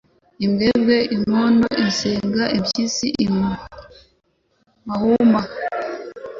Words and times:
imbwebwe, 0.45 0.97
imondo, 1.17 1.67
isega, 1.87 2.43
impyisi 2.57 3.07
mahuma, 4.87 5.41